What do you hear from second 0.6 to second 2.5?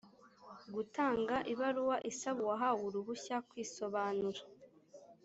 gutanga ibaruwa isaba